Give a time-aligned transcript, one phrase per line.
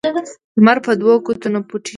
[0.57, 1.89] لمر په دوو ګوتو نه پوټیږی.